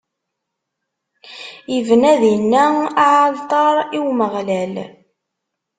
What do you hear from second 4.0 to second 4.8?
Umeɣlal.